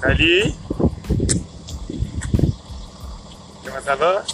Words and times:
Salut! 0.00 0.52
Comment 3.64 3.82
ça 3.84 3.96
va? 3.96 4.24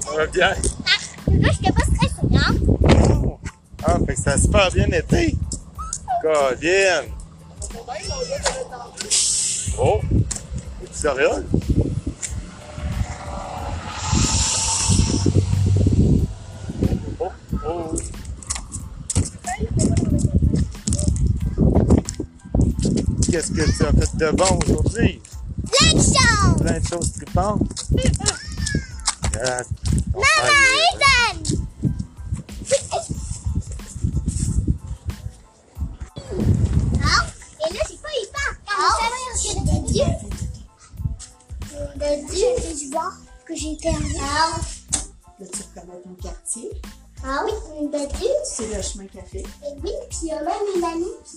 Ça 0.00 0.16
va 0.16 0.26
bien? 0.26 0.48
Là, 0.48 1.48
j'étais 1.52 1.72
pas 1.72 1.82
stressée, 1.82 2.26
hein? 2.34 2.54
Ah, 3.84 3.98
fait 4.06 4.14
que 4.14 4.20
ça 4.20 4.32
a 4.32 4.38
super 4.38 4.70
bien 4.72 4.86
été. 4.86 5.36
Colin! 6.22 7.04
Oh! 9.78 10.00
Es-tu 10.82 10.94
sérieux? 10.94 11.46
Qu'est-ce 23.38 23.52
que 23.52 23.70
tu 23.70 23.84
as 23.84 23.92
fait 23.92 24.16
de 24.16 24.30
bon 24.32 24.58
aujourd'hui? 24.66 25.22
Plein 25.70 25.92
de 25.92 25.98
choses! 25.98 26.60
Plein 26.60 26.80
de 26.80 26.86
choses 26.88 27.12
tripantes. 27.12 27.70
Père, 29.32 29.62
Maman, 30.12 30.58
Ethan! 30.90 31.58
Ah, 37.04 37.26
et 37.60 37.74
là, 37.74 37.80
c'est 37.86 38.02
pas 38.02 38.08
hyper. 38.20 38.50
Ah, 38.68 39.08
c'est 39.36 39.54
de 39.54 39.86
Dieu. 39.86 40.04
De 41.94 42.10
Dieu, 42.32 42.48
je 42.74 42.90
vois 42.90 43.12
que 43.46 43.54
j'ai 43.54 43.76
perdu. 43.76 44.16
Ah, 44.20 44.58
Là, 45.38 45.46
tu 45.52 45.62
reconnais 45.62 46.00
ton 46.02 46.14
quartier. 46.20 46.70
ah 47.24 47.44
oui, 47.44 47.86
de 47.86 48.16
Dieu. 48.18 48.30
C'est 48.44 48.74
le 48.74 48.82
chemin 48.82 49.06
café. 49.06 49.38
Et 49.38 49.80
oui, 49.84 49.92
puis 50.10 50.18
il 50.22 50.28
y 50.28 50.32
a 50.32 50.42
même 50.42 50.54
une 50.76 50.82
amie 50.84 51.04
qui 51.24 51.36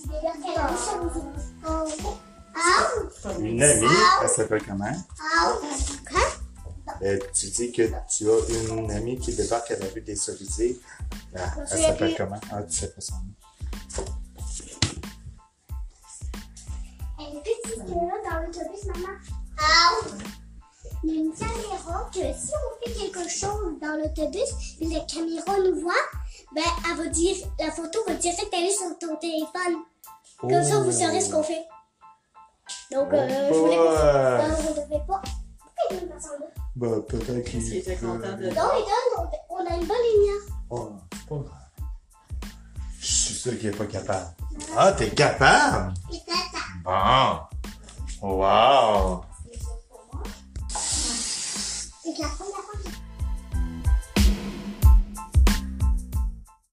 Une 3.62 3.68
amie, 3.68 3.88
elle 4.24 4.30
s'appelle 4.30 4.64
comment? 4.68 4.92
ah? 5.36 5.54
Euh, 7.04 7.20
tu 7.32 7.46
dis 7.48 7.72
que 7.72 7.84
tu 8.10 8.28
as 8.28 8.74
une 8.74 8.92
amie 8.92 9.20
qui 9.20 9.36
débarque 9.36 9.70
à 9.70 9.78
la 9.78 9.86
rue 9.94 10.02
des 10.02 10.16
Cerisiers. 10.16 10.80
Ah, 11.36 11.42
elle 11.72 11.80
s'appelle 11.80 12.16
comment? 12.18 12.40
Ah, 12.52 12.64
tu 12.64 12.76
sais 12.76 12.92
pas 12.92 13.02
son 13.02 13.14
nom. 13.18 14.06
Elle 17.20 17.38
est 17.38 17.42
petite 17.42 17.86
dans 17.86 18.40
l'autobus, 18.42 18.86
maman. 18.88 19.16
Ah, 19.60 19.92
il 21.04 21.14
y 21.14 21.18
a 21.18 21.22
une 21.22 21.32
caméra 21.32 22.10
que 22.12 22.20
si 22.20 22.54
on 22.56 22.84
fait 22.84 22.94
quelque 22.94 23.30
chose 23.30 23.80
dans 23.80 23.96
l'autobus 23.96 24.50
et 24.80 24.88
la 24.88 25.02
caméra 25.02 25.60
nous 25.60 25.82
voit, 25.82 25.94
ben 26.56 26.64
elle 26.90 26.98
va 26.98 27.08
dire, 27.10 27.36
la 27.60 27.70
photo 27.70 28.00
va 28.08 28.16
direct 28.16 28.52
aller 28.52 28.72
sur 28.72 28.98
ton 28.98 29.16
téléphone. 29.18 29.84
Comme 30.40 30.64
ça, 30.64 30.80
vous 30.80 30.92
saurez 30.92 31.22
ce 31.22 31.32
qu'on 31.32 31.44
fait. 31.44 31.64
Donc, 32.92 33.14
euh, 33.14 33.50
je 33.50 33.54
voulais 33.54 33.78
qu'on 33.78 33.92
se 33.92 34.02
donne, 34.02 34.68
on 34.70 34.74
devait 34.74 35.06
pas. 35.08 35.22
Pourquoi 35.58 35.84
ils 35.90 36.00
donnent 36.00 36.10
pas 36.10 36.20
ça 36.20 36.30
en 36.30 36.40
deux 36.40 36.46
Bah, 36.76 36.88
peut-être 37.08 37.26
qu'ils. 37.26 37.60
Parce 37.60 37.70
qu'ils 37.70 37.78
étaient 37.78 37.96
contents 37.96 38.18
de. 38.18 38.46
Non, 38.48 38.52
ils 38.52 38.54
donnent, 38.54 39.30
on, 39.50 39.66
a 39.66 39.76
une 39.76 39.88
bonne 39.88 39.98
lumière. 40.14 40.42
Oh, 40.70 40.92
c'est 41.14 41.30
pas 41.30 41.36
grave. 41.36 41.62
Je 43.00 43.06
suis 43.06 43.34
sûr 43.34 43.58
qu'il 43.58 43.70
est 43.70 43.72
pas 43.72 43.86
capable. 43.86 44.36
Ah, 44.76 44.92
t'es 44.92 45.10
capable? 45.10 45.94
Bon. 46.84 47.40
Wow. 48.22 49.22
C'est 50.68 52.14
capable. 52.14 52.51